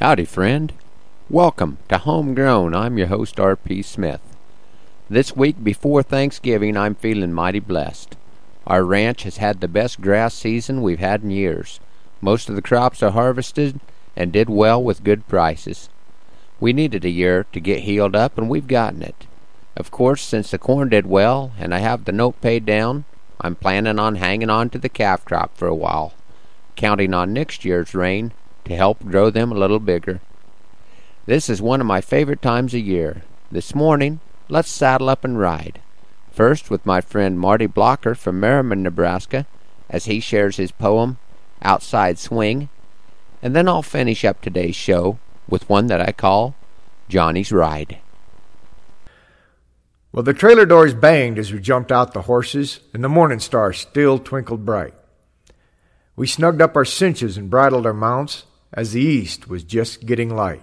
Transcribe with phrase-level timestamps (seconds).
[0.00, 0.72] Howdy, friend.
[1.28, 2.72] Welcome to Homegrown.
[2.72, 3.82] I'm your host, R.P.
[3.82, 4.20] Smith.
[5.10, 8.16] This week before Thanksgiving, I'm feeling mighty blessed.
[8.64, 11.80] Our ranch has had the best grass season we've had in years.
[12.20, 13.80] Most of the crops are harvested
[14.14, 15.88] and did well with good prices.
[16.60, 19.26] We needed a year to get healed up, and we've gotten it.
[19.76, 23.04] Of course, since the corn did well and I have the note paid down,
[23.40, 26.14] I'm planning on hanging on to the calf crop for a while,
[26.76, 28.32] counting on next year's rain
[28.64, 30.20] to help grow them a little bigger.
[31.26, 33.22] This is one of my favorite times of year.
[33.50, 35.80] This morning, let's saddle up and ride.
[36.30, 39.46] First with my friend Marty Blocker from Merriman, Nebraska,
[39.90, 41.18] as he shares his poem,
[41.62, 42.68] Outside Swing,
[43.42, 45.18] and then I'll finish up today's show
[45.48, 46.54] with one that I call
[47.08, 47.98] Johnny's Ride.
[50.12, 53.72] Well, the trailer doors banged as we jumped out the horses, and the morning star
[53.72, 54.94] still twinkled bright.
[56.16, 60.34] We snugged up our cinches and bridled our mounts as the east was just getting
[60.34, 60.62] light.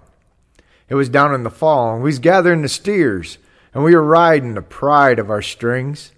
[0.88, 3.38] It was down in the fall, and we was gathering the steers,
[3.74, 6.12] and we were riding the pride of our strings.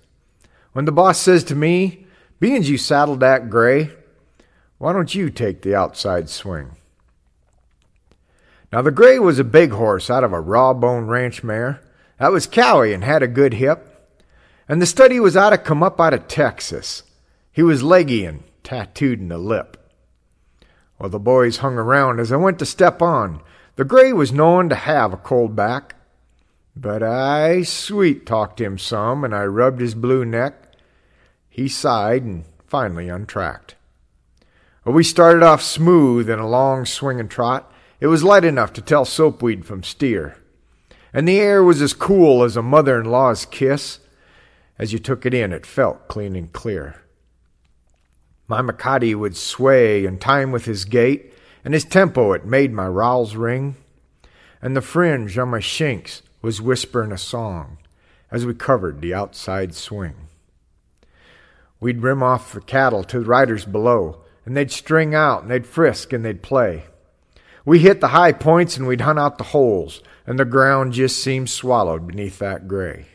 [0.73, 2.05] When the boss says to me,
[2.39, 3.91] Beans you saddled that gray,
[4.77, 6.75] why don't you take the outside swing?
[8.71, 11.81] Now the gray was a big horse out of a raw bone ranch mare.
[12.19, 13.93] That was Cowie and had a good hip.
[14.67, 17.03] And the study was out of come up out of Texas.
[17.51, 19.86] He was leggy and tattooed in the lip.
[20.99, 23.41] Well, the boys hung around as I went to step on.
[23.75, 25.95] The gray was known to have a cold back.
[26.75, 30.75] But I sweet talked him some, and I rubbed his blue neck.
[31.49, 33.75] He sighed and finally untracked.
[34.85, 37.71] We started off smooth in a long swinging trot.
[37.99, 40.37] It was light enough to tell soapweed from steer.
[41.13, 43.99] And the air was as cool as a mother in law's kiss.
[44.79, 47.01] As you took it in, it felt clean and clear.
[48.47, 51.33] My mecate would sway in time with his gait,
[51.65, 53.75] and his tempo it made my rowels ring.
[54.61, 57.77] And the fringe on my chinks was whispering a song
[58.31, 60.15] as we covered the outside swing.
[61.79, 65.67] We'd rim off the cattle to the riders below, and they'd string out and they'd
[65.67, 66.85] frisk and they'd play.
[67.65, 71.21] We hit the high points and we'd hunt out the holes, and the ground just
[71.21, 73.07] seemed swallowed beneath that gray.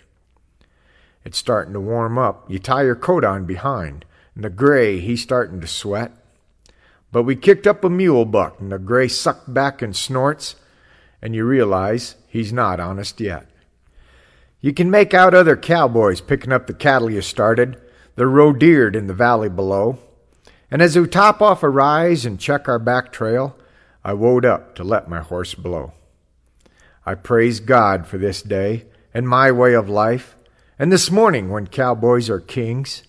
[1.25, 2.51] It's starting to warm up.
[2.51, 4.05] You tie your coat on behind,
[4.37, 6.13] the gray, he's starting to sweat.
[7.11, 10.57] But we kicked up a mule buck, and the gray sucked back and snorts,
[11.21, 13.47] and you realize he's not honest yet.
[14.61, 17.81] You can make out other cowboys picking up the cattle you started.
[18.17, 19.99] They're roe-deered in the valley below.
[20.71, 23.57] And as we top off a rise and check our back trail,
[24.05, 25.93] I woed up to let my horse blow.
[27.05, 30.37] I praise God for this day and my way of life,
[30.79, 33.03] and this morning when cowboys are kings,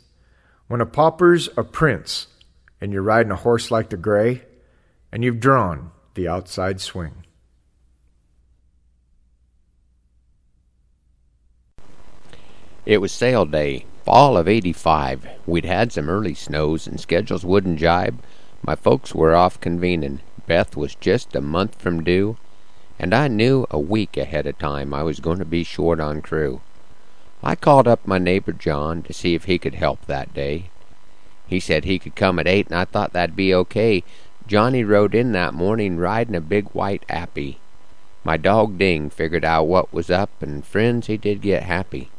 [0.74, 2.26] when a pauper's a prince,
[2.82, 4.42] and you're riding a horse like the gray,
[5.12, 7.14] and you've drawn the outside swing.
[12.88, 15.28] It was sale day, fall of 85.
[15.46, 18.20] We'd had some early snows and schedules wouldn't jibe.
[18.64, 20.22] My folks were off convening.
[20.48, 22.36] Beth was just a month from due,
[22.98, 26.24] and I knew a week ahead of time I was going to be short on
[26.24, 26.62] crew.
[27.46, 30.70] I called up my neighbor John to see if he could help that day.
[31.46, 34.04] He said he could come at eight, and I thought that'd be okay.
[34.48, 37.60] Johnny rode in that morning riding a big white appy.
[38.24, 42.10] My dog Ding figured out what was up, and friends, he did get happy.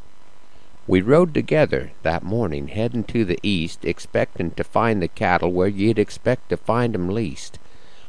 [0.86, 5.68] We rode together that morning, heading to the east, expectin' to find the cattle where
[5.68, 7.58] you'd expect to find 'em least.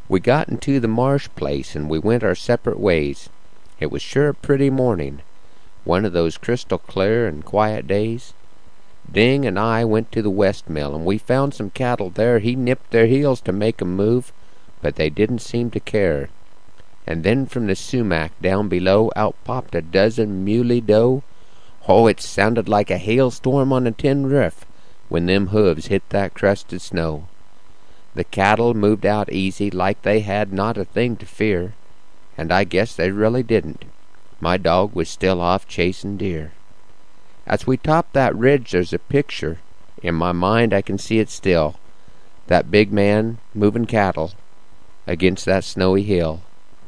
[0.09, 3.29] We got into the marsh place, and we went our separate ways.
[3.79, 5.21] It was sure a pretty morning,
[5.85, 8.33] one of those crystal clear and quiet days.
[9.09, 12.39] Ding and I went to the west mill, and we found some cattle there.
[12.39, 14.33] He nipped their heels to make 'em move,
[14.81, 16.29] but they didn't seem to care.
[17.07, 21.21] And then from the sumac down below out popped a dozen muley doe.
[21.87, 24.65] Oh, it sounded like a hailstorm on a tin roof
[25.07, 27.27] when them hooves hit that crusted snow.
[28.15, 31.73] The cattle moved out easy like they had not a thing to fear,
[32.37, 33.85] and I guess they really didn't.
[34.39, 36.51] My dog was still off chasing deer.
[37.47, 39.59] As we topped that ridge there's a picture.
[40.03, 41.75] In my mind I can see it still.
[42.47, 44.33] That big man moving cattle
[45.07, 46.41] against that snowy hill.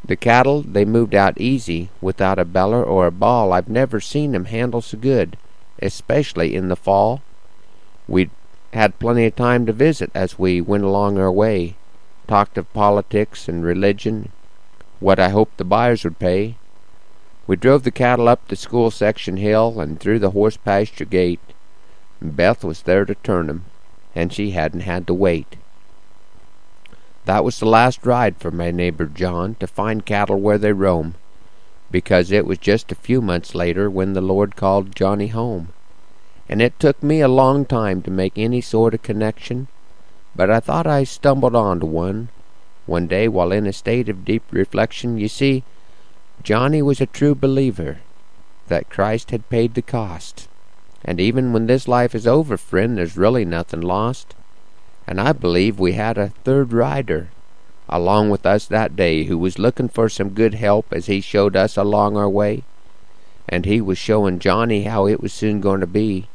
[0.03, 3.51] The cattle, they moved out easy, without a beller or a bawl.
[3.51, 5.37] I've never seen 'em handle so good,
[5.81, 7.21] especially in the fall.
[8.07, 8.29] We'd
[8.73, 11.75] had plenty of time to visit as we went along our way,
[12.27, 14.31] talked of politics and religion,
[14.99, 16.55] what I hoped the buyers would pay.
[17.47, 21.39] We drove the cattle up the school section hill and through the horse pasture gate.
[22.21, 23.63] Beth was there to turn 'em,
[24.13, 25.55] and she hadn't had to wait.
[27.23, 31.15] That was the last ride for my neighbor John to find cattle where they roam,
[31.89, 35.69] because it was just a few months later when the Lord called Johnny home.
[36.49, 39.67] And it took me a long time to make any sort of connection,
[40.35, 42.29] but I thought I stumbled onto one
[42.85, 45.17] one day while in a state of deep reflection.
[45.17, 45.63] You see,
[46.43, 47.99] Johnny was a true believer
[48.67, 50.47] that Christ had paid the cost.
[51.03, 54.35] And even when this life is over, friend, there's really nothing lost
[55.07, 57.29] and I believe we had a third rider
[57.87, 61.55] along with us that day who was looking for some good help as he showed
[61.55, 62.63] us along our way.
[63.47, 66.27] And he was showing Johnny how it was soon going to be.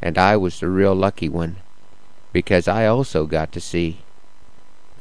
[0.00, 1.56] And I was the real lucky one,
[2.32, 3.98] because I also got to see.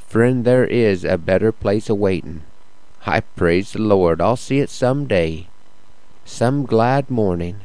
[0.08, 2.42] Friend, there is a better place awaitin'.
[3.06, 5.48] I praise the Lord I'll see it some day,
[6.24, 7.62] some glad morning,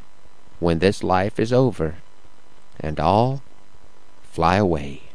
[0.58, 1.96] when this life is over,
[2.80, 3.42] and all
[4.22, 5.07] fly away.